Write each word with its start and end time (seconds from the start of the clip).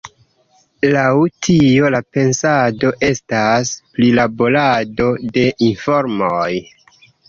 Laŭ 0.95 1.03
tio 1.47 1.91
la 1.97 2.01
pensado 2.17 2.93
estas 3.11 3.77
prilaborado 4.01 5.15
de 5.39 5.49
informoj. 5.73 6.53